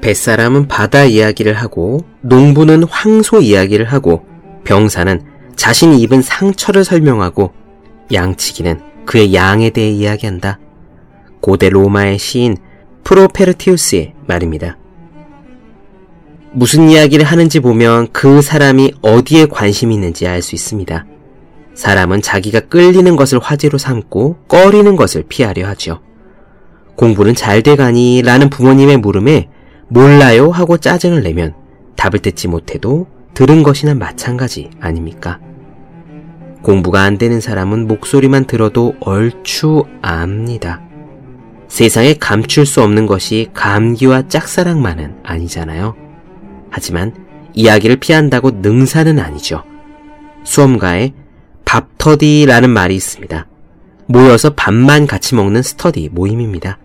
뱃사람은 0.00 0.68
바다 0.68 1.04
이야기를 1.04 1.54
하고 1.54 2.04
농부는 2.22 2.84
황소 2.84 3.40
이야기를 3.40 3.86
하고 3.86 4.24
병사는 4.64 5.22
자신이 5.56 6.00
입은 6.02 6.22
상처를 6.22 6.84
설명하고 6.84 7.52
양치기는 8.12 8.80
그의 9.04 9.34
양에 9.34 9.70
대해 9.70 9.90
이야기한다. 9.90 10.58
고대 11.40 11.68
로마의 11.68 12.18
시인 12.18 12.56
프로페르티우스의 13.04 14.14
말입니다. 14.26 14.78
무슨 16.52 16.90
이야기를 16.90 17.24
하는지 17.24 17.60
보면 17.60 18.08
그 18.12 18.42
사람이 18.42 18.94
어디에 19.02 19.46
관심이 19.46 19.94
있는지 19.94 20.26
알 20.26 20.42
수 20.42 20.54
있습니다. 20.54 21.06
사람은 21.74 22.22
자기가 22.22 22.60
끌리는 22.60 23.16
것을 23.16 23.38
화제로 23.38 23.78
삼고 23.78 24.38
꺼리는 24.48 24.96
것을 24.96 25.24
피하려 25.28 25.66
하죠. 25.68 26.00
공부는 26.96 27.34
잘 27.34 27.62
돼가니? 27.62 28.22
라는 28.22 28.50
부모님의 28.50 28.98
물음에 28.98 29.48
몰라요 29.90 30.50
하고 30.50 30.78
짜증을 30.78 31.22
내면 31.24 31.52
답을 31.96 32.20
듣지 32.20 32.46
못해도 32.46 33.08
들은 33.34 33.62
것이나 33.64 33.94
마찬가지 33.94 34.70
아닙니까? 34.80 35.40
공부가 36.62 37.02
안 37.02 37.18
되는 37.18 37.40
사람은 37.40 37.88
목소리만 37.88 38.44
들어도 38.44 38.94
얼추 39.00 39.84
압니다. 40.00 40.80
세상에 41.68 42.14
감출 42.14 42.66
수 42.66 42.82
없는 42.82 43.06
것이 43.06 43.48
감기와 43.52 44.28
짝사랑만은 44.28 45.16
아니잖아요. 45.24 45.96
하지만 46.70 47.12
이야기를 47.54 47.96
피한다고 47.96 48.50
능사는 48.50 49.18
아니죠. 49.18 49.64
수험가에 50.44 51.14
밥터디라는 51.64 52.70
말이 52.70 52.94
있습니다. 52.94 53.46
모여서 54.06 54.50
밥만 54.50 55.06
같이 55.06 55.34
먹는 55.34 55.62
스터디 55.62 56.10
모임입니다. 56.12 56.78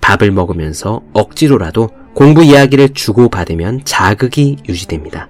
밥을 0.00 0.30
먹으면서 0.30 1.02
억지로라도 1.12 1.88
공부 2.14 2.44
이야기를 2.44 2.90
주고받으면 2.90 3.80
자극이 3.84 4.58
유지됩니다. 4.68 5.28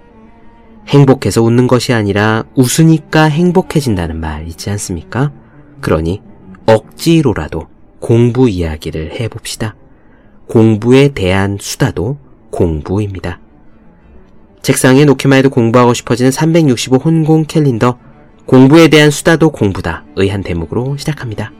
행복해서 0.87 1.43
웃는 1.43 1.67
것이 1.67 1.95
아니라 1.95 2.45
웃으니까 2.55 3.25
행복해진다는 3.25 4.21
말 4.21 4.47
있지 4.49 4.69
않습니까? 4.71 5.33
그러니 5.81 6.21
억지로라도 6.67 7.69
공부 8.01 8.51
이야기를 8.51 9.19
해봅시다. 9.19 9.77
공부에 10.47 11.09
대한 11.09 11.57
수다도 11.59 12.19
공부입니다. 12.51 13.41
책상에 14.61 15.07
놓기만 15.07 15.39
해도 15.39 15.49
공부하고 15.49 15.95
싶어지는 15.95 16.31
365 16.31 16.97
혼공 16.97 17.45
캘린더 17.47 17.99
공부에 18.47 18.89
대한 18.89 19.11
수다도 19.11 19.51
공부다 19.51 20.05
의 20.17 20.29
한 20.29 20.43
대목으로 20.43 20.99
시작합니다. 20.99 21.51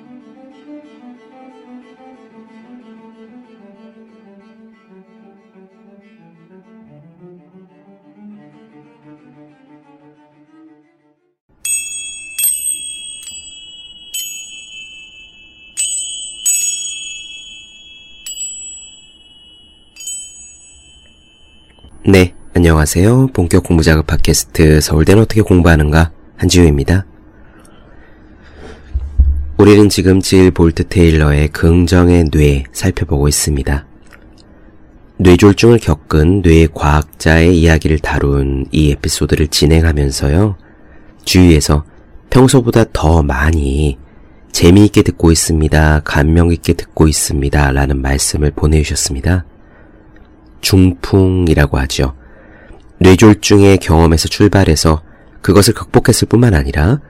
네, 22.07 22.35
안녕하세요. 22.53 23.29
본격 23.29 23.65
공부 23.65 23.83
작업 23.83 24.07
팟캐스트 24.07 24.83
서울대는 24.83 25.23
어떻게 25.23 25.41
공부하는가 25.41 26.13
한지우입니다. 26.37 27.07
우리는 29.57 29.89
지금 29.89 30.21
질 30.21 30.51
볼트 30.51 30.89
테일러의 30.89 31.49
긍정의 31.49 32.25
뇌 32.25 32.65
살펴보고 32.73 33.27
있습니다. 33.27 33.87
뇌졸중을 35.17 35.79
겪은 35.79 36.43
뇌 36.43 36.67
과학자의 36.67 37.59
이야기를 37.59 38.01
다룬 38.01 38.67
이 38.71 38.91
에피소드를 38.91 39.49
진행하면서요. 39.49 40.59
주위에서 41.25 41.87
평소보다 42.29 42.85
더 42.93 43.23
많이 43.23 43.97
재미있게 44.53 45.01
듣고 45.01 45.33
있습니다. 45.33 46.01
감명 46.05 46.53
있게 46.53 46.75
듣고 46.75 47.09
있습니다. 47.09 47.73
라는 47.73 48.03
말씀을 48.03 48.51
보내주셨습니다. 48.51 49.47
중풍이라고 50.65 51.79
하죠. 51.81 52.15
뇌졸중의 52.99 53.79
경험에서 53.79 54.29
출발해서 54.29 55.03
그것을 55.43 55.75
극복했을 55.75 56.27
뿐만 56.27 56.55
아니라 56.55 57.01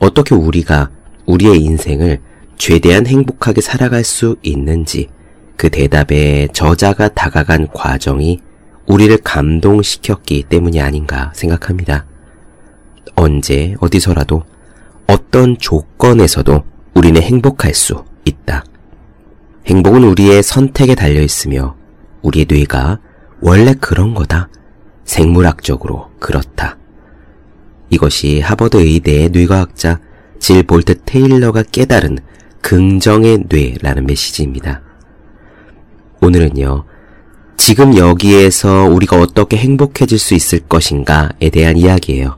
어떻게 0.00 0.34
우리가 0.34 0.90
우리의 1.24 1.60
인생을 1.62 2.20
최대한 2.58 3.06
행복하게 3.06 3.60
살아갈 3.60 4.02
수 4.02 4.36
있는지 4.42 5.08
그 5.56 5.70
대답에 5.70 6.48
저자가 6.52 7.08
다가간 7.08 7.68
과정이 7.72 8.40
우리를 8.86 9.16
감동시켰기 9.18 10.44
때문이 10.48 10.80
아닌가 10.80 11.32
생각합니다. 11.34 12.06
언제 13.14 13.74
어디서라도 13.80 14.42
어떤 15.06 15.56
조건에서도 15.58 16.64
우리는 16.94 17.22
행복할 17.22 17.72
수 17.72 18.04
있다. 18.24 18.64
행복은 19.66 20.02
우리의 20.04 20.42
선택에 20.42 20.94
달려 20.94 21.20
있으며 21.20 21.75
우리의 22.26 22.46
뇌가 22.48 22.98
원래 23.40 23.74
그런 23.74 24.14
거다. 24.14 24.48
생물학적으로 25.04 26.10
그렇다. 26.18 26.76
이것이 27.90 28.40
하버드 28.40 28.78
의대의 28.78 29.30
뇌과학자 29.30 30.00
질 30.40 30.64
볼트 30.64 31.02
테일러가 31.04 31.62
깨달은 31.62 32.18
긍정의 32.60 33.44
뇌라는 33.48 34.06
메시지입니다. 34.06 34.82
오늘은요, 36.20 36.84
지금 37.56 37.96
여기에서 37.96 38.84
우리가 38.84 39.20
어떻게 39.20 39.56
행복해질 39.56 40.18
수 40.18 40.34
있을 40.34 40.60
것인가에 40.60 41.50
대한 41.52 41.76
이야기예요. 41.76 42.36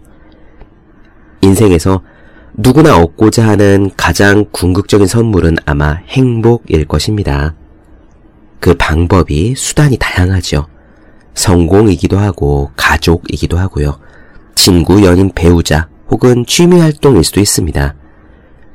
인생에서 1.41 2.03
누구나 2.55 2.99
얻고자 2.99 3.49
하는 3.49 3.91
가장 3.97 4.45
궁극적인 4.51 5.07
선물은 5.07 5.57
아마 5.65 5.93
행복일 6.09 6.85
것입니다. 6.85 7.55
그 8.61 8.75
방법이 8.75 9.55
수단이 9.57 9.97
다양하죠. 9.99 10.67
성공이기도 11.35 12.19
하고 12.19 12.71
가족이기도 12.77 13.59
하고요. 13.59 13.99
친구, 14.55 15.05
연인, 15.05 15.31
배우자 15.35 15.89
혹은 16.11 16.45
취미 16.47 16.81
활동일 16.81 17.23
수도 17.23 17.41
있습니다. 17.41 17.95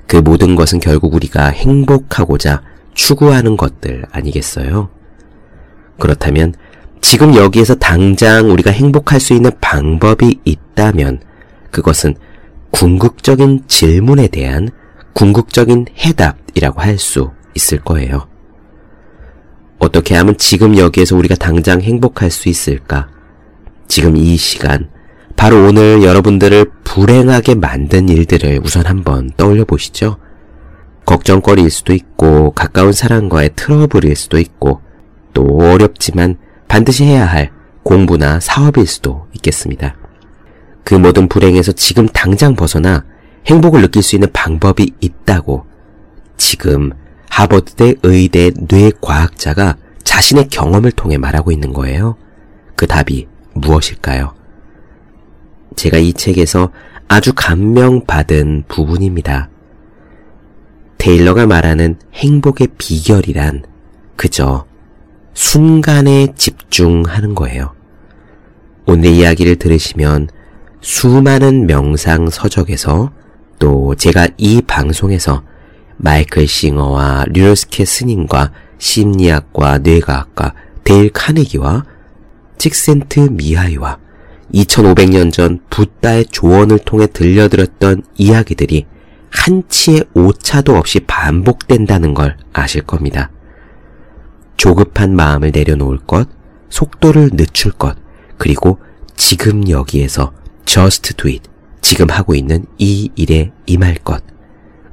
그 0.08 0.18
모든 0.18 0.56
것은 0.56 0.80
결국 0.80 1.14
우리가 1.14 1.48
행복하고자 1.48 2.62
추구하는 2.94 3.58
것들 3.58 4.06
아니겠어요? 4.12 4.90
그렇다면 6.00 6.54
지금 7.02 7.36
여기에서 7.36 7.76
당장 7.76 8.50
우리가 8.50 8.72
행복할 8.72 9.20
수 9.20 9.34
있는 9.34 9.52
방법이 9.60 10.40
있다면 10.46 11.22
그것은 11.72 12.16
궁극적인 12.72 13.64
질문에 13.68 14.28
대한 14.28 14.70
궁극적인 15.14 15.88
해답이라고 15.98 16.82
할 16.82 16.98
수 16.98 17.32
있을 17.56 17.80
거예요. 17.80 18.28
어떻게 19.84 20.16
하면 20.16 20.38
지금 20.38 20.78
여기에서 20.78 21.16
우리가 21.16 21.36
당장 21.36 21.82
행복할 21.82 22.32
수 22.32 22.50
있을까? 22.50 23.10
지금 23.88 24.18
이 24.18 24.36
시간, 24.38 24.90
바로 25.36 25.68
오늘 25.68 26.04
여러분들을 26.04 26.66
불행하게 26.84 27.56
만든 27.56 28.10
일들을 28.10 28.62
우선 28.64 28.86
한번 28.86 29.30
떠올려 29.36 29.66
보시죠. 29.66 30.18
걱정거리일 31.06 31.70
수도 31.70 31.94
있고, 31.94 32.52
가까운 32.52 32.94
사람과의 32.94 33.52
트러블일 33.56 34.16
수도 34.16 34.40
있고, 34.40 34.82
또 35.34 35.44
어렵지만 35.60 36.38
반드시 36.68 37.04
해야 37.04 37.26
할 37.26 37.52
공부나 37.84 38.40
사업일 38.40 38.88
수도 38.88 39.28
있겠습니다. 39.34 39.96
그 40.84 40.96
모든 40.96 41.28
불행에서 41.28 41.74
지금 41.74 42.08
당장 42.08 42.56
벗어나 42.56 43.06
행복을 43.48 43.82
느낄 43.82 44.02
수 44.02 44.16
있는 44.16 44.30
방법이 44.32 44.94
있다고 45.02 45.66
지금 46.38 46.92
하버드대 47.34 47.96
의대 48.04 48.52
뇌과학자가 48.56 49.78
자신의 50.04 50.50
경험을 50.50 50.92
통해 50.92 51.18
말하고 51.18 51.52
있는 51.52 51.74
거예요. 51.74 52.16
그 52.76 52.86
답이 52.86 53.28
무엇일까요? 53.56 54.36
제가 55.76 55.98
이 55.98 56.14
책에서 56.14 56.72
아주 57.08 57.34
감명받은 57.36 58.66
부분입니다. 58.68 59.50
테일러가 61.00 61.48
말하는 61.48 61.98
행복의 62.14 62.68
비결이란 62.78 63.64
그저 64.16 64.68
순간에 65.34 66.28
집중하는 66.36 67.34
거예요. 67.34 67.74
오늘 68.86 69.10
이야기를 69.10 69.56
들으시면 69.56 70.30
수많은 70.82 71.66
명상 71.66 72.30
서적에서 72.30 73.12
또 73.58 73.96
제가 73.96 74.28
이 74.38 74.62
방송에서 74.62 75.42
마이클 75.98 76.48
싱어와 76.48 77.26
류스케 77.30 77.86
스님과 77.86 78.52
심리학과 78.78 79.80
뇌과학과 79.80 80.54
데일 80.84 81.12
카네기와 81.12 81.86
찍센트 82.58 83.20
미하이와 83.20 84.00
2500년 84.54 85.32
전 85.32 85.60
붓다의 85.70 86.26
조언을 86.26 86.80
통해 86.80 87.08
들려드렸던 87.08 88.04
이야기들이 88.18 88.86
한치의 89.32 90.06
오차도 90.14 90.76
없이 90.76 91.00
반복된다는 91.02 92.14
걸 92.14 92.38
아실 92.54 92.84
겁니다. 92.84 93.32
조급한 94.58 95.16
마음을 95.16 95.52
내려놓을 95.52 96.00
것, 96.00 96.30
속도를 96.70 97.32
늦출 97.34 97.72
것, 97.72 97.98
그리고 98.38 98.80
지금 99.16 99.68
여기에서 99.68 100.32
just 100.66 101.16
do 101.16 101.30
it, 101.30 101.50
지금 101.82 102.10
하고 102.10 102.36
있는 102.36 102.66
이 102.78 103.10
일에 103.16 103.52
임할 103.66 103.96
것. 103.96 104.24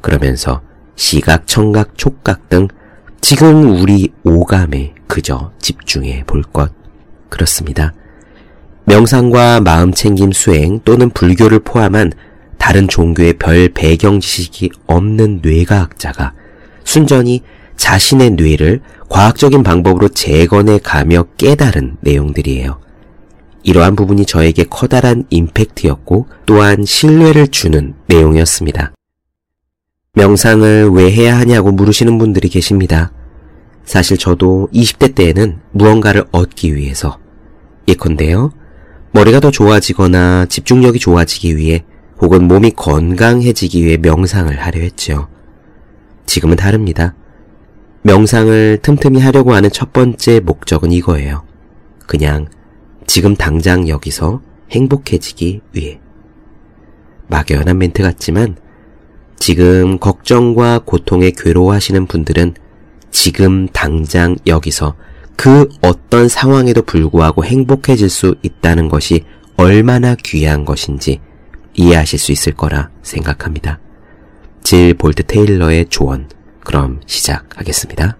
그러면서 0.00 0.62
시각, 1.00 1.46
청각, 1.46 1.96
촉각 1.96 2.50
등 2.50 2.68
지금 3.22 3.80
우리 3.80 4.12
오감에 4.22 4.92
그저 5.06 5.50
집중해 5.58 6.24
볼 6.26 6.42
것. 6.42 6.70
그렇습니다. 7.30 7.94
명상과 8.84 9.60
마음 9.60 9.92
챙김 9.92 10.30
수행 10.32 10.78
또는 10.84 11.08
불교를 11.08 11.60
포함한 11.60 12.12
다른 12.58 12.86
종교의 12.86 13.38
별 13.38 13.70
배경 13.70 14.20
지식이 14.20 14.72
없는 14.86 15.40
뇌과학자가 15.42 16.34
순전히 16.84 17.44
자신의 17.78 18.32
뇌를 18.32 18.82
과학적인 19.08 19.62
방법으로 19.62 20.08
재건해 20.08 20.78
가며 20.82 21.24
깨달은 21.38 21.96
내용들이에요. 22.00 22.78
이러한 23.62 23.96
부분이 23.96 24.26
저에게 24.26 24.64
커다란 24.64 25.24
임팩트였고 25.30 26.26
또한 26.44 26.84
신뢰를 26.84 27.48
주는 27.48 27.94
내용이었습니다. 28.06 28.92
명상을 30.14 30.90
왜 30.90 31.12
해야 31.12 31.38
하냐고 31.38 31.70
물으시는 31.70 32.18
분들이 32.18 32.48
계십니다. 32.48 33.12
사실 33.84 34.18
저도 34.18 34.68
20대 34.74 35.14
때에는 35.14 35.60
무언가를 35.70 36.24
얻기 36.32 36.74
위해서 36.74 37.18
예컨대요. 37.86 38.52
머리가 39.12 39.38
더 39.38 39.52
좋아지거나 39.52 40.46
집중력이 40.46 40.98
좋아지기 40.98 41.56
위해 41.56 41.84
혹은 42.20 42.48
몸이 42.48 42.72
건강해지기 42.72 43.84
위해 43.84 43.98
명상을 43.98 44.58
하려 44.58 44.80
했죠. 44.80 45.28
지금은 46.26 46.56
다릅니다. 46.56 47.14
명상을 48.02 48.80
틈틈이 48.82 49.20
하려고 49.20 49.54
하는 49.54 49.70
첫 49.70 49.92
번째 49.92 50.40
목적은 50.40 50.90
이거예요. 50.90 51.44
그냥 52.08 52.48
지금 53.06 53.36
당장 53.36 53.88
여기서 53.88 54.42
행복해지기 54.72 55.60
위해. 55.72 56.00
막연한 57.28 57.78
멘트 57.78 58.02
같지만 58.02 58.56
지금 59.40 59.98
걱정과 59.98 60.82
고통에 60.84 61.32
괴로워하시는 61.34 62.06
분들은 62.06 62.54
지금 63.10 63.66
당장 63.68 64.36
여기서 64.46 64.94
그 65.34 65.66
어떤 65.80 66.28
상황에도 66.28 66.82
불구하고 66.82 67.42
행복해질 67.44 68.10
수 68.10 68.34
있다는 68.42 68.88
것이 68.88 69.24
얼마나 69.56 70.14
귀한 70.14 70.66
것인지 70.66 71.20
이해하실 71.74 72.18
수 72.18 72.32
있을 72.32 72.52
거라 72.52 72.90
생각합니다. 73.02 73.80
질 74.62 74.92
볼트 74.92 75.22
테일러의 75.22 75.86
조언. 75.88 76.28
그럼 76.62 77.00
시작하겠습니다. 77.06 78.18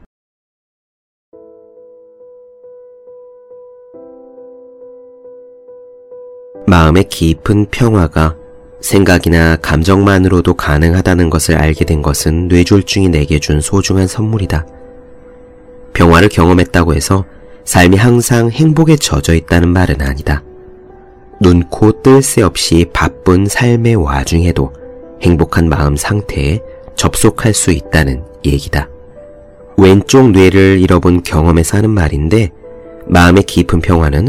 마음의 6.67 7.09
깊은 7.11 7.67
평화가 7.71 8.40
생각이나 8.81 9.57
감정만으로도 9.57 10.55
가능하다는 10.55 11.31
것을 11.31 11.57
알게 11.57 11.85
된 11.85 12.03
것은 12.03 12.49
뇌졸중이 12.49 13.09
내게 13.11 13.39
준 13.39 13.61
소중한 13.61 14.07
선물이다. 14.07 14.67
평화를 15.93 16.29
경험했다고 16.29 16.95
해서 16.95 17.25
삶이 17.65 17.97
항상 17.97 18.51
행복에 18.51 18.97
젖어 18.97 19.35
있다는 19.35 19.69
말은 19.69 20.01
아니다. 20.01 20.43
눈, 21.41 21.63
코, 21.69 22.03
뜰 22.03 22.23
새 22.23 22.43
없이 22.43 22.87
바쁜 22.93 23.47
삶의 23.47 23.97
와중에도 23.97 24.73
행복한 25.23 25.69
마음 25.69 25.97
상태에 25.97 26.61
접속할 26.97 27.55
수 27.55 27.71
있다는 27.71 28.25
얘기다. 28.45 28.89
왼쪽 29.77 30.31
뇌를 30.31 30.81
잃어본 30.81 31.23
경험에서 31.23 31.79
하는 31.79 31.91
말인데 31.91 32.51
마음의 33.07 33.45
깊은 33.45 33.81
평화는 33.81 34.29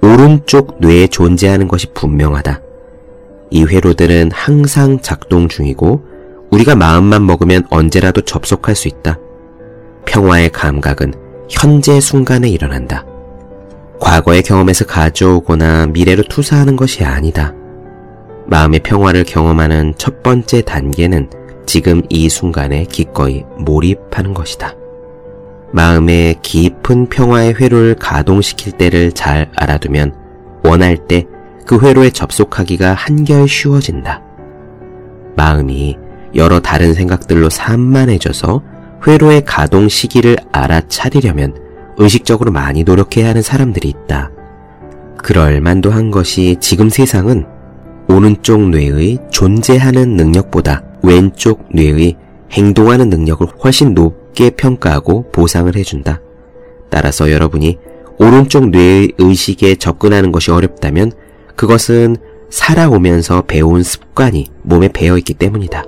오른쪽 0.00 0.76
뇌에 0.80 1.06
존재하는 1.08 1.68
것이 1.68 1.88
분명하다. 1.94 2.60
이 3.52 3.64
회로들은 3.64 4.30
항상 4.32 4.98
작동 5.00 5.46
중이고 5.46 6.02
우리가 6.50 6.74
마음만 6.74 7.26
먹으면 7.26 7.66
언제라도 7.68 8.22
접속할 8.22 8.74
수 8.74 8.88
있다. 8.88 9.18
평화의 10.06 10.50
감각은 10.50 11.12
현재 11.50 12.00
순간에 12.00 12.48
일어난다. 12.48 13.04
과거의 14.00 14.42
경험에서 14.42 14.86
가져오거나 14.86 15.88
미래로 15.88 16.22
투사하는 16.24 16.76
것이 16.76 17.04
아니다. 17.04 17.54
마음의 18.46 18.80
평화를 18.80 19.24
경험하는 19.24 19.94
첫 19.98 20.22
번째 20.22 20.62
단계는 20.62 21.28
지금 21.66 22.02
이 22.08 22.30
순간에 22.30 22.84
기꺼이 22.84 23.44
몰입하는 23.58 24.32
것이다. 24.32 24.74
마음의 25.72 26.36
깊은 26.40 27.06
평화의 27.10 27.54
회로를 27.54 27.96
가동시킬 27.96 28.72
때를 28.72 29.12
잘 29.12 29.50
알아두면 29.56 30.14
원할 30.64 30.96
때 31.06 31.26
그 31.66 31.78
회로에 31.80 32.10
접속하기가 32.10 32.94
한결 32.94 33.48
쉬워진다. 33.48 34.22
마음이 35.36 35.96
여러 36.34 36.60
다른 36.60 36.94
생각들로 36.94 37.50
산만해져서 37.50 38.62
회로의 39.06 39.44
가동 39.44 39.88
시기를 39.88 40.36
알아차리려면 40.52 41.54
의식적으로 41.98 42.52
많이 42.52 42.84
노력해야 42.84 43.28
하는 43.28 43.42
사람들이 43.42 43.88
있다. 43.88 44.30
그럴 45.18 45.60
만도 45.60 45.90
한 45.90 46.10
것이 46.10 46.56
지금 46.60 46.88
세상은 46.88 47.46
오른쪽 48.08 48.68
뇌의 48.70 49.18
존재하는 49.30 50.16
능력보다 50.16 50.82
왼쪽 51.02 51.68
뇌의 51.72 52.16
행동하는 52.50 53.08
능력을 53.08 53.46
훨씬 53.62 53.94
높게 53.94 54.50
평가하고 54.50 55.30
보상을 55.32 55.74
해준다. 55.74 56.20
따라서 56.90 57.30
여러분이 57.30 57.78
오른쪽 58.18 58.68
뇌의 58.70 59.12
의식에 59.18 59.76
접근하는 59.76 60.32
것이 60.32 60.50
어렵다면 60.50 61.12
그것은 61.56 62.16
살아오면서 62.50 63.42
배운 63.42 63.82
습관이 63.82 64.48
몸에 64.62 64.88
배어 64.88 65.16
있기 65.18 65.34
때문이다. 65.34 65.84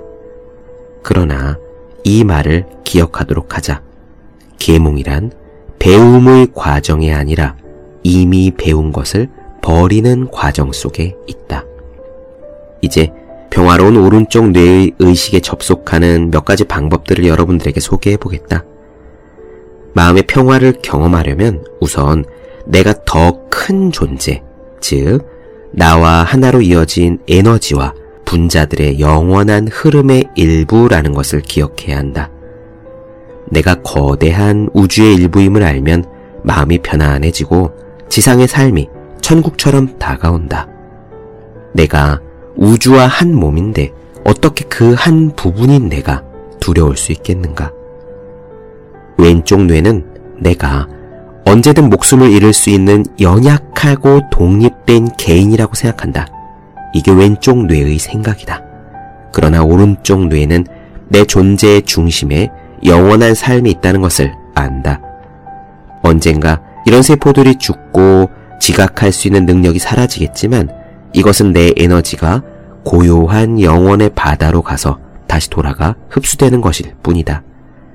그러나 1.03 1.57
이 2.03 2.23
말을 2.23 2.65
기억하도록 2.83 3.55
하자. 3.55 3.81
계몽이란 4.57 5.31
배움의 5.79 6.49
과정이 6.55 7.13
아니라 7.13 7.55
이미 8.03 8.51
배운 8.51 8.91
것을 8.91 9.29
버리는 9.61 10.27
과정 10.31 10.71
속에 10.71 11.15
있다. 11.27 11.65
이제 12.81 13.11
평화로운 13.49 13.97
오른쪽 13.97 14.49
뇌의 14.49 14.93
의식에 14.99 15.39
접속하는 15.39 16.31
몇 16.31 16.45
가지 16.45 16.63
방법들을 16.63 17.25
여러분들에게 17.25 17.79
소개해 17.79 18.17
보겠다. 18.17 18.63
마음의 19.93 20.23
평화를 20.23 20.75
경험하려면 20.81 21.63
우선 21.79 22.25
내가 22.65 22.93
더 23.05 23.45
큰 23.55 23.91
존재, 23.91 24.43
즉, 24.79 25.25
나와 25.77 26.23
하나로 26.23 26.61
이어진 26.61 27.19
에너지와 27.27 27.93
분자들의 28.23 29.01
영원한 29.01 29.67
흐름의 29.67 30.29
일부라는 30.35 31.13
것을 31.13 31.41
기억해야 31.41 31.97
한다. 31.97 32.29
내가 33.49 33.75
거대한 33.83 34.69
우주의 34.73 35.15
일부임을 35.15 35.63
알면 35.63 36.05
마음이 36.43 36.79
편안해지고 36.79 37.71
지상의 38.07 38.47
삶이 38.47 38.87
천국처럼 39.19 39.99
다가온다. 39.99 40.67
내가 41.73 42.21
우주와 42.55 43.07
한 43.07 43.35
몸인데 43.35 43.91
어떻게 44.23 44.63
그 44.65 44.93
한 44.95 45.35
부분인 45.35 45.89
내가 45.89 46.23
두려울 46.61 46.95
수 46.95 47.11
있겠는가? 47.11 47.71
왼쪽 49.17 49.61
뇌는 49.65 50.05
내가 50.39 50.87
언제든 51.45 51.89
목숨을 51.89 52.31
잃을 52.31 52.53
수 52.53 52.69
있는 52.69 53.05
연약하고 53.21 54.21
독립된 54.31 55.09
개인이라고 55.17 55.75
생각한다. 55.75 56.27
이게 56.93 57.11
왼쪽 57.11 57.65
뇌의 57.65 57.99
생각이다. 57.99 58.63
그러나 59.31 59.63
오른쪽 59.63 60.27
뇌는 60.27 60.65
내 61.07 61.23
존재의 61.23 61.83
중심에 61.83 62.49
영원한 62.83 63.35
삶이 63.35 63.69
있다는 63.69 64.01
것을 64.01 64.33
안다. 64.55 65.01
언젠가 66.01 66.61
이런 66.85 67.03
세포들이 67.03 67.55
죽고 67.55 68.29
지각할 68.59 69.11
수 69.11 69.27
있는 69.27 69.45
능력이 69.45 69.79
사라지겠지만 69.79 70.69
이것은 71.13 71.53
내 71.53 71.73
에너지가 71.77 72.41
고요한 72.83 73.61
영원의 73.61 74.11
바다로 74.15 74.61
가서 74.61 74.99
다시 75.27 75.49
돌아가 75.49 75.95
흡수되는 76.09 76.61
것일 76.61 76.95
뿐이다. 77.03 77.43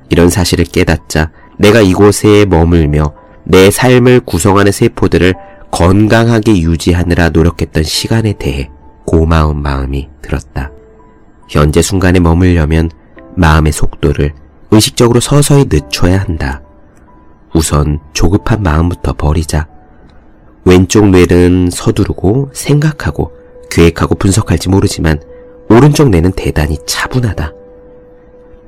이런 0.08 0.28
사실을 0.28 0.64
깨닫자 0.64 1.30
내가 1.58 1.80
이곳에 1.80 2.44
머물며 2.44 3.19
내 3.50 3.68
삶을 3.72 4.20
구성하는 4.20 4.70
세포들을 4.70 5.34
건강하게 5.72 6.60
유지하느라 6.60 7.30
노력했던 7.30 7.82
시간에 7.82 8.32
대해 8.34 8.70
고마운 9.04 9.60
마음이 9.60 10.08
들었다. 10.22 10.70
현재 11.48 11.82
순간에 11.82 12.20
머물려면 12.20 12.90
마음의 13.34 13.72
속도를 13.72 14.34
의식적으로 14.70 15.18
서서히 15.18 15.64
늦춰야 15.68 16.20
한다. 16.20 16.62
우선 17.52 17.98
조급한 18.12 18.62
마음부터 18.62 19.14
버리자. 19.14 19.66
왼쪽 20.64 21.08
뇌는 21.08 21.70
서두르고 21.72 22.50
생각하고 22.52 23.32
계획하고 23.68 24.14
분석할지 24.14 24.68
모르지만 24.68 25.20
오른쪽 25.68 26.10
뇌는 26.10 26.32
대단히 26.32 26.78
차분하다. 26.86 27.52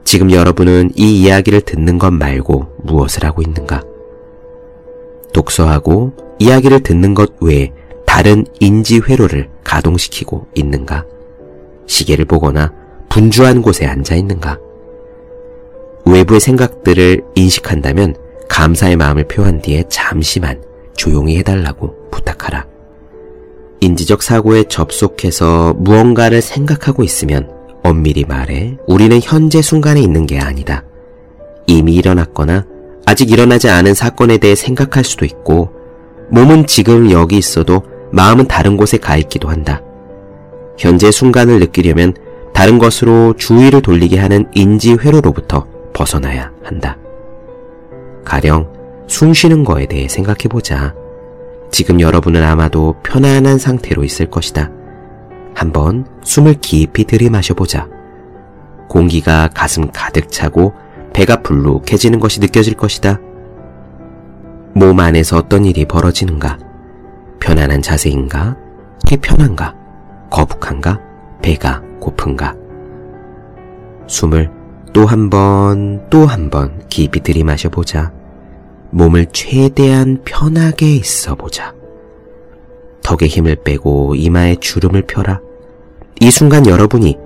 지금 0.03 0.33
여러분은 0.33 0.91
이 0.97 1.23
이야기를 1.23 1.61
듣는 1.61 1.99
것 1.99 2.13
말고 2.13 2.79
무엇을 2.83 3.25
하고 3.25 3.43
있는가? 3.43 3.92
독서하고 5.33 6.13
이야기를 6.39 6.81
듣는 6.81 7.15
것 7.15 7.33
외에 7.41 7.73
다른 8.07 8.45
인지 8.61 9.01
회로를 9.01 9.49
가동시키고 9.65 10.49
있는가? 10.55 11.05
시계를 11.87 12.25
보거나 12.25 12.73
분주한 13.09 13.63
곳에 13.63 13.87
앉아 13.87 14.15
있는가? 14.17 14.59
외부의 16.05 16.41
생각들을 16.41 17.23
인식한다면 17.35 18.17
감사의 18.49 18.97
마음을 18.97 19.25
표한 19.25 19.63
뒤에 19.63 19.85
잠시만 19.89 20.63
조용히 20.97 21.39
해달라고 21.39 22.11
부탁하라. 22.11 22.67
인지적 23.81 24.23
사고에 24.23 24.65
접속해서 24.65 25.75
무언가를 25.79 26.41
생각하고 26.41 27.03
있으면 27.03 27.51
엄밀히 27.83 28.25
말해 28.25 28.77
우리는 28.87 29.19
현재 29.23 29.61
순간에 29.61 30.01
있는 30.01 30.27
게 30.27 30.39
아니다. 30.39 30.85
이미 31.67 31.95
일어났거나 31.95 32.67
아직 33.07 33.31
일어나지 33.31 33.69
않은 33.69 33.95
사건에 33.95 34.39
대해 34.39 34.55
생각할 34.55 35.05
수도 35.05 35.25
있고 35.25 35.71
몸은 36.31 36.67
지금 36.67 37.11
여기 37.11 37.37
있어도 37.37 37.83
마음은 38.13 38.49
다른 38.49 38.77
곳에 38.77 38.97
가 38.99 39.17
있기도 39.17 39.49
한다. 39.49 39.83
현재 40.79 41.11
순간을 41.11 41.59
느끼려면 41.59 42.15
다른 42.55 42.79
것으로 42.79 43.35
주의를 43.37 43.83
돌리게 43.83 44.19
하는 44.19 44.47
인지 44.55 44.93
회로로부터 44.93 45.67
벗어나야 45.93 46.51
한다. 46.63 46.97
가령 48.25 48.71
숨 49.09 49.35
쉬는 49.35 49.65
거에 49.65 49.87
대해 49.87 50.09
생각해 50.09 50.49
보자. 50.49 50.95
지금 51.71 52.01
여러분은 52.01 52.43
아마도 52.43 52.95
편안한 53.03 53.59
상태로 53.59 54.05
있을 54.05 54.27
것이다. 54.27 54.71
한번 55.55 56.07
숨을 56.23 56.57
깊이 56.61 57.05
들이마셔 57.05 57.55
보자. 57.55 57.89
공기가 58.89 59.49
가슴 59.53 59.91
가득 59.91 60.31
차고 60.31 60.73
배가 61.13 61.43
불룩해지는 61.43 62.21
것이 62.21 62.41
느껴질 62.41 62.75
것이다. 62.75 63.19
몸 64.75 64.99
안에서 65.01 65.37
어떤 65.37 65.65
일이 65.65 65.85
벌어지는가? 65.85 66.59
편안한 67.41 67.83
자세인가? 67.83 68.57
속이 69.13 69.19
편한가? 69.21 69.75
거북한가? 70.31 70.99
배가 71.43 71.83
고픈가? 72.01 72.55
숨을 74.07 74.51
또 74.93 75.05
한 75.07 75.29
번, 75.31 76.09
또 76.11 76.27
한 76.27 76.51
번 76.51 76.83
깊이 76.89 77.21
들이마셔 77.21 77.69
보자. 77.69 78.13
몸을 78.91 79.27
최대한 79.33 80.19
편하게 80.25 80.95
있어 80.97 81.35
보자. 81.35 81.75
턱에 83.03 83.27
힘을 83.27 83.57
빼고 83.65 84.15
이마에 84.15 84.57
주름을 84.57 85.03
펴라. 85.03 85.41
이 86.21 86.31
순간 86.31 86.67
여러분이 86.67 87.17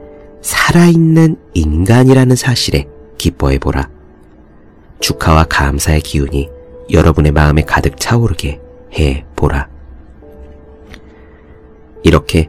살아있는 0.42 1.36
인간이라는 1.54 2.34
사실에 2.36 2.86
기뻐해 3.18 3.58
보라. 3.58 3.88
축하와 5.00 5.44
감사의 5.44 6.00
기운이 6.00 6.48
여러분의 6.92 7.32
마음에 7.32 7.62
가득 7.62 7.98
차오르게 7.98 8.60
해 8.98 9.24
보라. 9.36 9.68
이렇게 12.02 12.48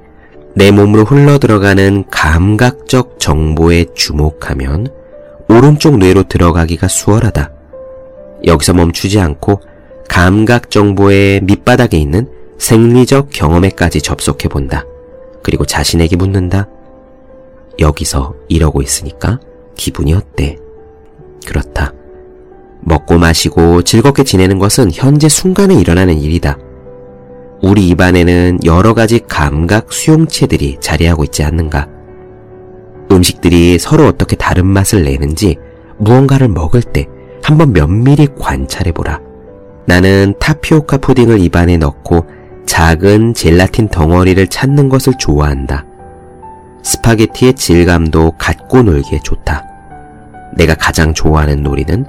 내 0.55 0.71
몸으로 0.71 1.03
흘러 1.03 1.37
들어가는 1.37 2.05
감각적 2.09 3.19
정보에 3.19 3.85
주목하면 3.93 4.87
오른쪽 5.49 5.97
뇌로 5.97 6.23
들어가기가 6.23 6.87
수월하다. 6.87 7.51
여기서 8.45 8.73
멈추지 8.73 9.19
않고 9.19 9.61
감각 10.07 10.71
정보의 10.71 11.41
밑바닥에 11.41 11.97
있는 11.97 12.29
생리적 12.57 13.29
경험에까지 13.31 14.01
접속해 14.01 14.47
본다. 14.47 14.83
그리고 15.43 15.65
자신에게 15.65 16.15
묻는다. 16.15 16.67
여기서 17.79 18.35
이러고 18.47 18.81
있으니까 18.81 19.39
기분이 19.77 20.13
어때? 20.13 20.57
그렇다. 21.45 21.93
먹고 22.81 23.17
마시고 23.17 23.83
즐겁게 23.83 24.23
지내는 24.23 24.59
것은 24.59 24.91
현재 24.93 25.29
순간에 25.29 25.75
일어나는 25.75 26.17
일이다. 26.19 26.57
우리 27.61 27.87
입안에는 27.89 28.59
여러 28.65 28.93
가지 28.93 29.19
감각 29.19 29.91
수용체들이 29.91 30.77
자리하고 30.79 31.23
있지 31.23 31.43
않는가? 31.43 31.87
음식들이 33.11 33.79
서로 33.79 34.05
어떻게 34.05 34.35
다른 34.35 34.65
맛을 34.65 35.03
내는지 35.03 35.57
무언가를 35.97 36.49
먹을 36.49 36.81
때 36.81 37.07
한번 37.41 37.73
면밀히 37.73 38.27
관찰해보라. 38.37 39.21
나는 39.85 40.33
타피오카 40.39 40.97
푸딩을 40.97 41.39
입안에 41.39 41.77
넣고 41.77 42.25
작은 42.65 43.33
젤라틴 43.33 43.87
덩어리를 43.87 44.45
찾는 44.47 44.89
것을 44.89 45.13
좋아한다. 45.17 45.85
스파게티의 46.83 47.55
질감도 47.55 48.33
갖고 48.37 48.83
놀기에 48.83 49.19
좋다. 49.23 49.66
내가 50.57 50.75
가장 50.75 51.13
좋아하는 51.13 51.63
놀이는 51.63 52.05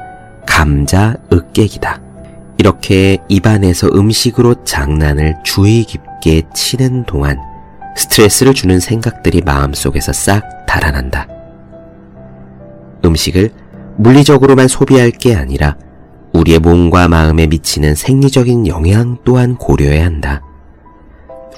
감자 0.46 1.14
으깨기다. 1.32 2.00
이렇게 2.58 3.18
입안에서 3.28 3.88
음식으로 3.88 4.64
장난을 4.64 5.36
주의 5.44 5.84
깊게 5.84 6.42
치는 6.54 7.04
동안 7.04 7.38
스트레스를 7.96 8.54
주는 8.54 8.80
생각들이 8.80 9.42
마음속에서 9.42 10.12
싹 10.12 10.66
달아난다. 10.66 11.28
음식을 13.04 13.50
물리적으로만 13.96 14.66
소비할 14.68 15.10
게 15.10 15.34
아니라 15.34 15.76
우리의 16.32 16.58
몸과 16.58 17.08
마음에 17.08 17.46
미치는 17.46 17.94
생리적인 17.94 18.66
영향 18.66 19.18
또한 19.24 19.56
고려해야 19.56 20.04
한다. 20.04 20.42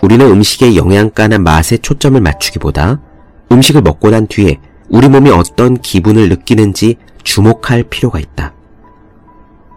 우리는 0.02 0.26
음식의 0.26 0.76
영양가나 0.76 1.38
맛에 1.38 1.76
초점을 1.76 2.20
맞추기보다 2.20 3.00
음식을 3.52 3.82
먹고 3.82 4.10
난 4.10 4.26
뒤에 4.26 4.58
우리 4.90 5.08
몸이 5.08 5.30
어떤 5.30 5.76
기분을 5.76 6.28
느끼는지 6.28 6.96
주목할 7.22 7.84
필요가 7.84 8.18
있다. 8.18 8.54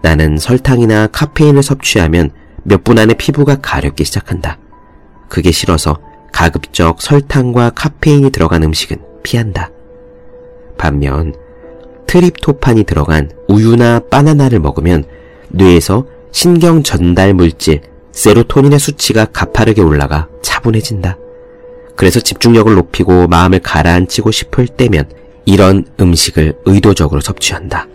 나는 0.02 0.38
설탕이나 0.38 1.08
카페인을 1.08 1.64
섭취하면 1.64 2.32
몇 2.64 2.84
분 2.84 2.98
안에 2.98 3.14
피부가 3.14 3.56
가렵기 3.62 4.04
시작한다. 4.06 4.58
그게 5.30 5.52
싫어서 5.52 6.00
가급적 6.32 7.02
설탕과 7.02 7.72
카페인이 7.72 8.32
들어간 8.32 8.64
음식은 8.64 8.98
피한다. 9.24 9.70
반면 10.78 11.36
트립토판이 12.08 12.84
들어간 12.86 13.30
우유나 13.48 14.02
바나나를 14.10 14.60
먹으면 14.60 15.04
뇌에서 15.50 16.06
신경 16.32 16.84
전달 16.84 17.34
물질 17.34 17.82
세로토닌의 18.12 18.80
수치가 18.80 19.26
가파르게 19.26 19.82
올라가 19.82 20.28
차분해진다. 20.42 21.18
그래서 21.96 22.20
집중력을 22.20 22.74
높이고 22.74 23.28
마음을 23.28 23.60
가라앉히고 23.60 24.32
싶을 24.32 24.68
때면 24.68 25.06
이런 25.46 25.86
음식을 26.00 26.54
의도적으로 26.66 27.22
섭취한다. 27.22 27.88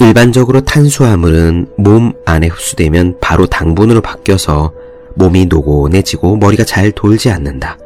일반적으로 0.00 0.60
탄수화물은 0.60 1.68
몸 1.76 2.12
안에 2.24 2.46
흡수되면 2.46 3.18
바로 3.20 3.46
당분으로 3.46 4.00
바뀌어서 4.00 4.72
몸이 5.16 5.46
노곤해지고 5.46 6.36
머리가 6.36 6.64
잘 6.64 6.92
돌지 6.92 7.30
않는다. 7.30 7.76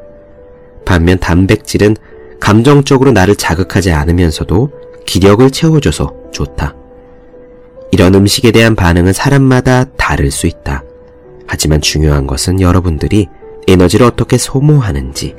반면 0.85 1.19
단백질은 1.19 1.97
감정적으로 2.39 3.13
나를 3.13 3.37
자극하지 3.37 3.93
않으면서도 3.93 4.71
기력을 5.07 5.51
채워줘서 5.51 6.15
좋다. 6.33 6.75
이런 7.93 8.15
음식에 8.15 8.51
대한 8.51 8.75
반응은 8.75 9.13
사람마다 9.13 9.85
다를 9.97 10.31
수 10.31 10.47
있다. 10.47 10.83
하지만 11.47 11.81
중요한 11.81 12.27
것은 12.27 12.61
여러분들이 12.61 13.29
에너지를 13.69 14.07
어떻게 14.07 14.39
소모하는지, 14.39 15.37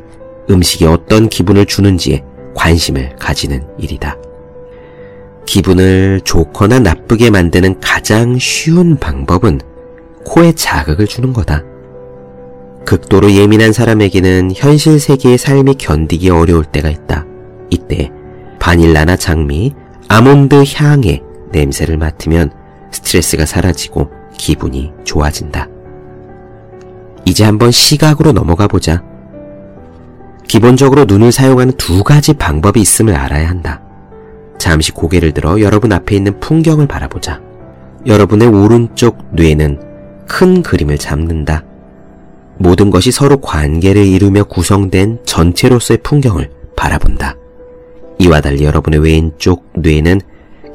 음식이 0.50 0.86
어떤 0.86 1.30
기분을 1.30 1.66
주는지에 1.66 2.24
관심을 2.56 3.16
가지는 3.18 3.66
일이다. 3.78 4.18
기분을 5.46 6.22
좋거나 6.24 6.80
나쁘게 6.80 7.30
만드는 7.30 7.80
가장 7.80 8.38
쉬운 8.38 8.98
방법은 8.98 9.60
코에 10.26 10.54
자극을 10.54 11.08
주는 11.08 11.34
거다. 11.34 11.64
극도로 12.86 13.32
예민한 13.32 13.72
사람에게는 13.72 14.52
현실 14.56 15.00
세계의 15.00 15.38
삶이 15.38 15.76
견디기 15.76 16.30
어려울 16.30 16.66
때가 16.66 16.90
있다. 16.90 17.26
이때 17.70 18.12
바닐라나 18.60 19.16
장미, 19.16 19.74
아몬드 20.08 20.64
향의 20.76 21.22
냄새를 21.52 21.98
맡으면 21.98 22.52
스트레스가 22.92 23.46
사라지고 23.46 24.10
기분이 24.38 24.92
좋아진다. 25.04 25.68
이제 27.26 27.44
한번 27.44 27.72
시각으로 27.72 28.32
넘어가 28.32 28.68
보자. 28.68 29.04
기본적으로 30.48 31.06
눈을 31.06 31.32
사용하는 31.32 31.74
두 31.78 32.04
가지 32.04 32.34
방법이 32.34 32.80
있음을 32.80 33.16
알아야 33.16 33.50
한다. 33.50 33.82
잠시 34.58 34.92
고개를 34.92 35.32
들어 35.32 35.60
여러분 35.62 35.92
앞에 35.92 36.16
있는 36.16 36.40
풍경을 36.40 36.88
바라보자. 36.88 37.42
여러분의 38.06 38.50
오른쪽 38.50 39.18
뇌는 39.32 39.80
큰 40.28 40.62
그림을 40.62 40.98
잡는다. 40.98 41.64
모든 42.58 42.90
것이 42.90 43.12
서로 43.12 43.38
관계를 43.38 44.06
이루며 44.06 44.44
구성된 44.44 45.20
전체로서의 45.26 46.00
풍경을 46.04 46.50
바라본다. 46.76 47.36
이와 48.20 48.42
달리 48.42 48.64
여러분의 48.64 49.00
왼쪽 49.00 49.66
뇌는 49.76 50.22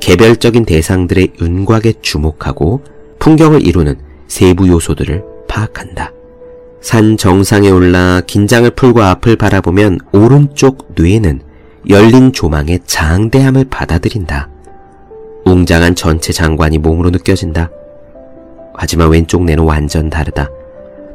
개별적인 0.00 0.64
대상들의 0.64 1.35
윤곽에 1.40 1.95
주목하고 2.02 2.83
풍경을 3.19 3.67
이루는 3.67 3.97
세부 4.26 4.69
요소들을 4.69 5.25
파악한다. 5.49 6.12
산 6.81 7.17
정상에 7.17 7.71
올라 7.71 8.21
긴장을 8.27 8.71
풀고 8.71 9.03
앞을 9.03 9.37
바라보면 9.37 9.99
오른쪽 10.13 10.93
뇌는 10.97 11.43
열린 11.89 12.33
조망의 12.33 12.81
장대함을 12.87 13.67
받아들인다. 13.69 14.49
웅장한 15.45 15.95
전체 15.95 16.33
장관이 16.33 16.79
몸으로 16.79 17.11
느껴진다. 17.11 17.71
하지만 18.75 19.11
왼쪽 19.11 19.45
뇌는 19.45 19.65
완전 19.65 20.09
다르다. 20.09 20.49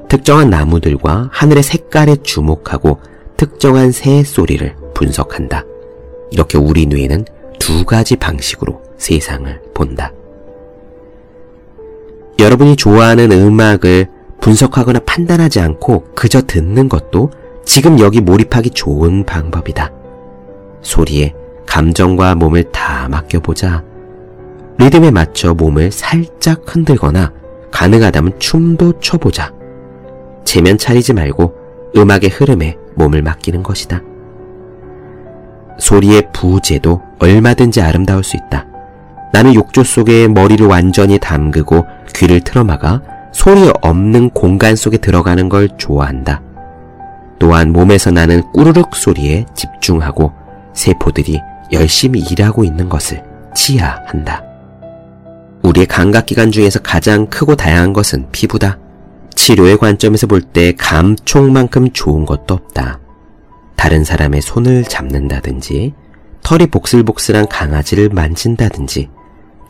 특정한 0.10 0.50
나무들과 0.50 1.30
하늘의 1.32 1.64
색깔에 1.64 2.18
주목하고 2.24 3.00
특정한 3.38 3.92
새 3.92 4.24
소리를 4.24 4.76
분석한다. 4.94 5.64
이렇게 6.32 6.58
우리 6.58 6.86
뇌는 6.86 7.26
두 7.60 7.86
가지 7.86 8.16
방식으로 8.16 8.82
세상을 8.98 9.62
본다. 9.74 10.12
여러분이 12.40 12.76
좋아하는 12.76 13.32
음악을 13.32 14.08
분석하거나 14.44 15.00
판단하지 15.06 15.62
않고 15.62 16.04
그저 16.16 16.42
듣는 16.42 16.90
것도 16.90 17.32
지금 17.64 17.98
여기 18.00 18.20
몰입하기 18.20 18.72
좋은 18.72 19.26
방법이다. 19.26 19.90
소리에 20.82 21.34
감정과 21.66 22.36
몸을 22.36 22.66
다 22.74 23.08
맡겨보자. 23.10 23.86
리듬에 24.80 25.12
맞춰 25.12 25.54
몸을 25.54 25.94
살짝 25.94 26.64
흔들거나 26.68 27.32
가능하다면 27.72 28.38
춤도 28.40 29.00
춰보자. 29.00 29.54
체면 30.44 30.78
차리지 30.78 31.14
말고 31.14 31.54
음악의 31.96 32.30
흐름에 32.30 32.78
몸을 32.96 33.22
맡기는 33.22 33.64
것이다. 33.64 34.02
소리의 35.80 36.28
부재도 36.34 37.02
얼마든지 37.20 37.82
아름다울 37.82 38.26
수 38.26 38.36
있다. 38.36 38.68
나는 39.32 39.56
욕조 39.56 39.86
속에 39.86 40.28
머리를 40.28 40.68
완전히 40.68 41.18
담그고 41.18 41.86
귀를 42.14 42.42
틀어막아 42.42 43.13
소리 43.34 43.70
없는 43.82 44.30
공간 44.30 44.76
속에 44.76 44.98
들어가는 44.98 45.50
걸 45.50 45.68
좋아한다. 45.78 46.42
또한 47.40 47.74
몸에서 47.74 48.12
나는 48.12 48.42
꾸르륵 48.54 48.96
소리에 48.96 49.46
집중하고 49.54 50.32
세포들이 50.74 51.42
열심히 51.74 52.22
일하고 52.22 52.64
있는 52.64 52.88
것을 52.88 53.24
치하한다. 53.56 54.44
우리의 55.64 55.88
감각기관 55.88 56.52
중에서 56.52 56.80
가장 56.80 57.26
크고 57.28 57.56
다양한 57.56 57.92
것은 57.94 58.28
피부다. 58.32 58.78
치료의 59.36 59.78
관점에서 59.78 60.28
볼 60.28 60.42
때 60.42 60.74
감촉만큼 60.74 61.92
좋은 61.92 62.26
것도 62.26 62.54
없다. 62.54 63.00
다른 63.76 64.04
사람의 64.04 64.42
손을 64.42 64.84
잡는다든지, 64.84 65.94
털이 66.44 66.68
복슬복슬한 66.68 67.48
강아지를 67.48 68.10
만진다든지, 68.10 69.10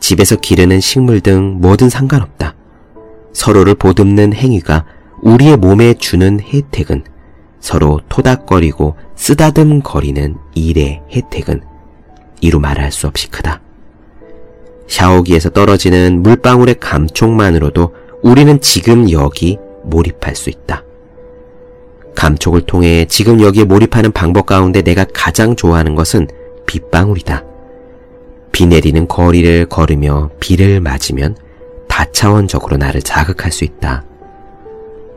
집에서 0.00 0.36
기르는 0.36 0.80
식물 0.80 1.20
등 1.20 1.60
뭐든 1.60 1.88
상관없다. 1.88 2.54
서로를 3.34 3.74
보듬는 3.74 4.32
행위가 4.32 4.86
우리의 5.20 5.58
몸에 5.58 5.94
주는 5.94 6.40
혜택은 6.40 7.04
서로 7.60 8.00
토닥거리고 8.08 8.96
쓰다듬거리는 9.16 10.36
일의 10.54 11.02
혜택은 11.10 11.62
이루 12.40 12.60
말할 12.60 12.92
수 12.92 13.06
없이 13.06 13.30
크다. 13.30 13.60
샤워기에서 14.86 15.50
떨어지는 15.50 16.22
물방울의 16.22 16.76
감촉만으로도 16.78 17.94
우리는 18.22 18.60
지금 18.60 19.10
여기 19.10 19.58
몰입할 19.84 20.36
수 20.36 20.50
있다. 20.50 20.82
감촉을 22.14 22.62
통해 22.62 23.06
지금 23.06 23.40
여기에 23.40 23.64
몰입하는 23.64 24.12
방법 24.12 24.46
가운데 24.46 24.82
내가 24.82 25.04
가장 25.12 25.56
좋아하는 25.56 25.94
것은 25.94 26.28
빗방울이다. 26.66 27.44
비 28.52 28.66
내리는 28.66 29.08
거리를 29.08 29.66
걸으며 29.66 30.30
비를 30.38 30.80
맞으면 30.80 31.36
다차원적으로 31.94 32.76
나를 32.76 33.02
자극할 33.02 33.52
수 33.52 33.62
있다. 33.62 34.02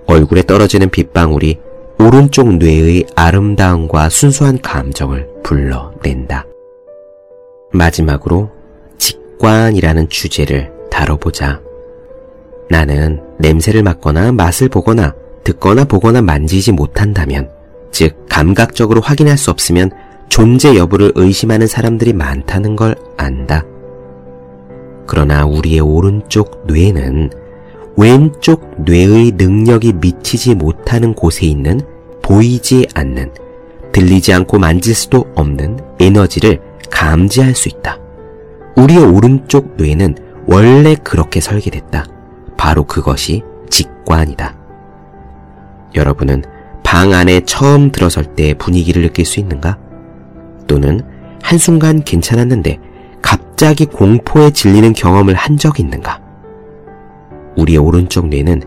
얼굴에 0.05 0.43
떨어지는 0.43 0.89
빗방울이 0.91 1.59
오른쪽 1.99 2.53
뇌의 2.57 3.07
아름다움과 3.15 4.09
순수한 4.09 4.61
감정을 4.61 5.27
불러낸다. 5.43 6.45
마지막으로 7.73 8.51
직관이라는 8.99 10.07
주제를 10.09 10.71
다뤄보자. 10.91 11.59
나는 12.69 13.23
냄새를 13.39 13.81
맡거나 13.81 14.31
맛을 14.31 14.69
보거나 14.69 15.15
듣거나 15.43 15.83
보거나 15.83 16.21
만지지 16.21 16.73
못한다면, 16.73 17.49
즉, 17.91 18.27
감각적으로 18.29 19.01
확인할 19.01 19.35
수 19.39 19.49
없으면 19.49 19.89
존재 20.29 20.75
여부를 20.75 21.13
의심하는 21.15 21.65
사람들이 21.65 22.13
많다는 22.13 22.75
걸 22.75 22.95
안다. 23.17 23.65
그러나 25.07 25.45
우리의 25.45 25.79
오른쪽 25.79 26.65
뇌는 26.67 27.31
왼쪽 27.95 28.83
뇌의 28.83 29.31
능력이 29.31 29.93
미치지 29.93 30.53
못하는 30.53 31.15
곳에 31.15 31.47
있는 31.47 31.81
보이지 32.21 32.87
않는, 32.93 33.33
들리지 33.91 34.33
않고 34.33 34.59
만질 34.59 34.93
수도 34.93 35.25
없는 35.35 35.79
에너지를 35.99 36.61
감지할 36.91 37.55
수 37.55 37.69
있다. 37.69 37.97
우리의 38.75 39.03
오른쪽 39.03 39.75
뇌는 39.77 40.15
원래 40.45 40.95
그렇게 40.95 41.39
설계됐다. 41.39 42.05
바로 42.57 42.83
그것이 42.83 43.41
직관이다. 43.69 44.55
여러분은 45.95 46.43
방 46.83 47.13
안에 47.13 47.41
처음 47.41 47.91
들어설 47.91 48.35
때 48.35 48.53
분위기를 48.53 49.01
느낄 49.01 49.25
수 49.25 49.39
있는가? 49.39 49.77
또는 50.67 51.01
한순간 51.41 52.03
괜찮았는데 52.03 52.79
갑자기 53.59 53.87
공포에 53.87 54.51
질리는 54.51 54.93
경험을 54.93 55.33
한적 55.33 55.79
있는가? 55.79 56.21
우리의 57.55 57.79
오른쪽 57.79 58.27
뇌는 58.27 58.61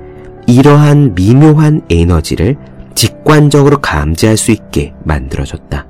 이러한 0.48 1.14
미묘한 1.14 1.82
에너지를 1.88 2.56
직관적으로 2.96 3.80
감지할 3.80 4.36
수 4.36 4.50
있게 4.50 4.92
만들어졌다. 5.04 5.86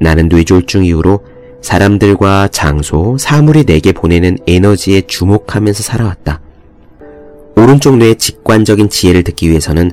나는 0.00 0.26
뇌졸중 0.26 0.86
이후로 0.86 1.20
사람들과 1.62 2.48
장소, 2.48 3.16
사물이 3.16 3.62
내게 3.62 3.92
보내는 3.92 4.38
에너지에 4.48 5.02
주목하면서 5.02 5.84
살아왔다. 5.84 6.40
오른쪽 7.54 7.96
뇌의 7.96 8.16
직관적인 8.16 8.88
지혜를 8.88 9.22
듣기 9.22 9.48
위해서는 9.48 9.92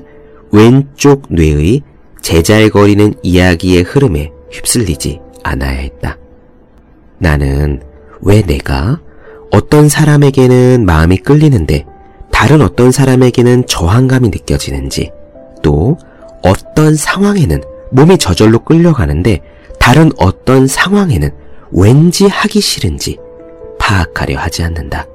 왼쪽 0.50 1.22
뇌의 1.28 1.82
제잘거리는 2.20 3.14
이야기의 3.22 3.84
흐름에 3.84 4.32
휩쓸리지 4.50 5.20
않아야 5.44 5.78
했다. 5.78 6.19
나는 7.20 7.82
왜 8.22 8.42
내가 8.42 9.00
어떤 9.52 9.88
사람에게는 9.88 10.84
마음이 10.84 11.18
끌리는데 11.18 11.84
다른 12.32 12.62
어떤 12.62 12.90
사람에게는 12.90 13.66
저항감이 13.66 14.30
느껴지는지 14.30 15.12
또 15.62 15.98
어떤 16.42 16.96
상황에는 16.96 17.62
몸이 17.92 18.18
저절로 18.18 18.60
끌려가는데 18.60 19.42
다른 19.78 20.10
어떤 20.18 20.66
상황에는 20.66 21.30
왠지 21.72 22.26
하기 22.26 22.60
싫은지 22.60 23.18
파악하려 23.78 24.38
하지 24.38 24.62
않는다. 24.62 25.06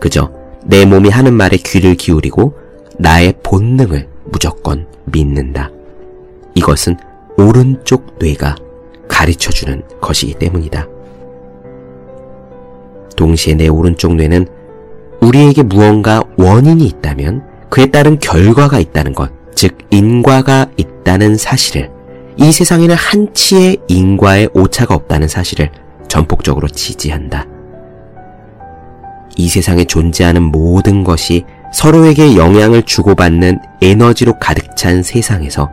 그저 0.00 0.30
내 0.64 0.84
몸이 0.84 1.08
하는 1.08 1.34
말에 1.34 1.56
귀를 1.56 1.94
기울이고 1.94 2.54
나의 2.98 3.34
본능을 3.42 4.08
무조건 4.24 4.86
믿는다. 5.06 5.70
이것은 6.54 6.96
오른쪽 7.38 8.18
뇌가 8.18 8.56
가르쳐주는 9.08 9.82
것이기 10.00 10.34
때문이다. 10.34 10.91
동시에 13.16 13.54
내 13.54 13.68
오른쪽 13.68 14.14
뇌는 14.14 14.46
우리에게 15.20 15.62
무언가 15.62 16.22
원인이 16.36 16.84
있다면 16.84 17.42
그에 17.68 17.86
따른 17.86 18.18
결과가 18.18 18.78
있다는 18.80 19.14
것, 19.14 19.30
즉 19.54 19.78
인과가 19.90 20.66
있다는 20.76 21.36
사실을 21.36 21.90
이 22.36 22.50
세상에는 22.50 22.94
한치의 22.94 23.78
인과의 23.88 24.50
오차가 24.54 24.94
없다는 24.94 25.28
사실을 25.28 25.70
전폭적으로 26.08 26.68
지지한다. 26.68 27.46
이 29.36 29.48
세상에 29.48 29.84
존재하는 29.84 30.42
모든 30.42 31.04
것이 31.04 31.44
서로에게 31.72 32.36
영향을 32.36 32.82
주고받는 32.82 33.60
에너지로 33.80 34.38
가득 34.38 34.76
찬 34.76 35.02
세상에서 35.02 35.70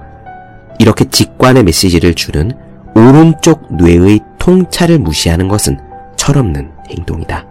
이렇게 0.80 1.06
직관의 1.06 1.63
메시지를 1.63 2.13
주는 2.13 2.52
오른쪽 2.95 3.75
뇌의 3.75 4.21
통찰을 4.38 4.99
무시하는 4.99 5.47
것은 5.47 5.78
철없는 6.15 6.71
행동이다. 6.89 7.45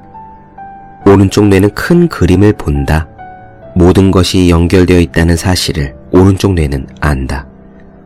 오른쪽 1.07 1.47
뇌는 1.47 1.75
큰 1.75 2.09
그림을 2.09 2.55
본다. 2.55 3.09
모든 3.75 4.11
것이 4.11 4.51
연결되어 4.51 4.99
있다는 5.01 5.37
사실을 5.37 5.95
오른쪽 6.11 6.55
뇌는 6.55 6.87
안다. 7.01 7.47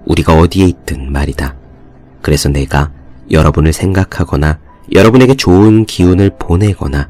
우리가 0.05 0.37
어디에 0.37 0.67
있든 0.67 1.11
말이다. 1.13 1.55
그래서 2.21 2.49
내가 2.49 2.91
여러분을 3.31 3.73
생각하거나 3.73 4.59
여러분에게 4.95 5.35
좋은 5.35 5.87
기운을 5.87 6.33
보내거나 6.39 7.09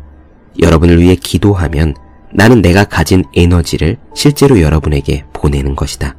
여러분을 0.61 1.01
위해 1.01 1.15
기도하면 1.15 1.95
나는 2.33 2.63
내가 2.63 2.85
가진 2.85 3.25
에너지를 3.35 3.97
실제로 4.15 4.61
여러분에게 4.61 5.25
보내는 5.33 5.75
것이다. 5.75 6.17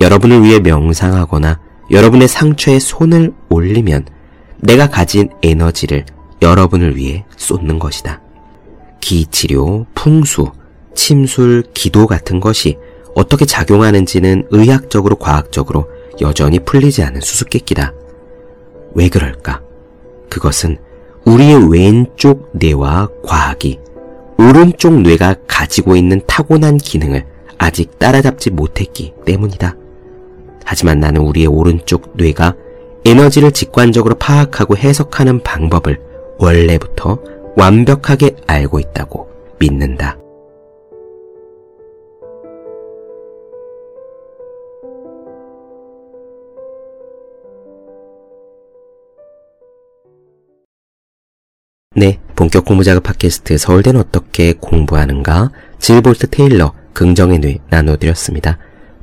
여러분을 0.00 0.42
위해 0.42 0.60
명상하거나 0.60 1.58
여러분의 1.90 2.28
상처에 2.28 2.78
손을 2.78 3.32
올리면 3.48 4.06
내가 4.58 4.88
가진 4.88 5.28
에너지를 5.42 6.04
여러분을 6.42 6.96
위해 6.96 7.24
쏟는 7.36 7.78
것이다. 7.78 8.20
기치료, 9.00 9.86
풍수, 9.94 10.50
침술, 10.94 11.64
기도 11.74 12.06
같은 12.06 12.40
것이 12.40 12.78
어떻게 13.14 13.44
작용하는지는 13.44 14.48
의학적으로 14.50 15.16
과학적으로 15.16 15.88
여전히 16.20 16.58
풀리지 16.58 17.02
않은 17.02 17.20
수수께끼다. 17.20 17.92
왜 18.94 19.08
그럴까? 19.08 19.60
그것은 20.28 20.78
우리의 21.24 21.70
왼쪽 21.70 22.50
뇌와 22.52 23.08
과학이 23.24 23.78
오른쪽 24.38 25.00
뇌가 25.00 25.36
가지고 25.46 25.96
있는 25.96 26.20
타고난 26.26 26.76
기능을 26.76 27.24
아직 27.58 27.98
따라잡지 27.98 28.50
못했기 28.50 29.14
때문이다. 29.24 29.74
하지만 30.64 31.00
나는 31.00 31.22
우리의 31.22 31.46
오른쪽 31.46 32.12
뇌가 32.16 32.54
에너지를 33.04 33.52
직관적으로 33.52 34.16
파악하고 34.16 34.76
해석하는 34.76 35.42
방법을 35.42 36.00
원래부터 36.38 37.18
완벽하게 37.56 38.36
알고 38.46 38.80
있다고 38.80 39.28
믿는다. 39.58 40.18
네, 51.98 52.20
본격 52.34 52.66
공부 52.66 52.84
작업 52.84 53.04
팟캐스트 53.04 53.56
서울대는 53.56 53.98
어떻게 53.98 54.52
공부하는가 54.52 55.50
질볼트 55.78 56.28
테일러 56.28 56.74
긍정의 56.92 57.38
뇌 57.38 57.58
나눠드렸습니다. 57.70 58.58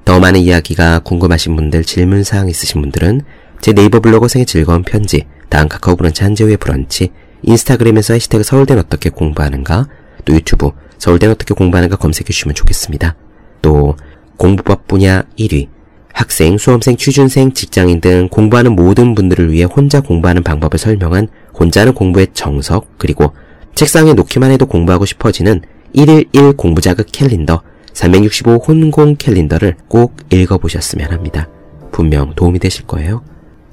더 0.06 0.20
많은 0.20 0.40
이야기가 0.42 1.00
궁금하신 1.00 1.56
분들 1.56 1.86
질문사항 1.86 2.50
있으신 2.50 2.82
분들은 2.82 3.22
제 3.62 3.74
네이버 3.74 4.00
블로그 4.00 4.28
생의 4.28 4.46
즐거운 4.46 4.84
편지 4.84 5.26
다음 5.50 5.68
카카오 5.68 5.96
브런치 5.96 6.24
한재우의 6.24 6.58
브런치 6.58 7.12
인스타그램에서 7.44 8.14
해시태그 8.14 8.44
서울대는 8.44 8.84
어떻게 8.84 9.10
공부하는가 9.10 9.88
또 10.26 10.34
유튜브 10.34 10.72
서울대는 10.98 11.36
어떻게 11.36 11.54
공부하는가 11.54 11.98
검색해 11.98 12.26
주시면 12.26 12.56
좋겠습니다. 12.56 13.16
또 13.62 13.96
공부법 14.38 14.88
분야 14.88 15.24
1위 15.38 15.68
학생, 16.14 16.58
수험생, 16.58 16.96
취준생, 16.96 17.54
직장인 17.54 18.00
등 18.00 18.30
공부하는 18.30 18.76
모든 18.76 19.16
분들을 19.16 19.52
위해 19.52 19.66
혼자 19.66 20.00
공부하는 20.00 20.44
방법을 20.44 20.78
설명한 20.78 21.28
혼자 21.54 21.82
하는 21.82 21.94
공부의 21.94 22.28
정석, 22.34 22.98
그리고 22.98 23.34
책상에 23.76 24.14
놓기만 24.14 24.52
해도 24.52 24.68
공부하고 24.68 25.06
싶어지는 25.06 25.62
1일 25.96 26.30
1 26.32 26.54
공부자극 26.54 27.08
캘린더, 27.12 27.64
365 27.94 28.58
혼공 28.58 29.16
캘린더를 29.18 29.76
꼭 29.88 30.16
읽어보셨으면 30.32 31.12
합니다. 31.12 31.50
분명 31.92 32.34
도움이 32.36 32.60
되실 32.60 32.86
거예요. 32.86 33.24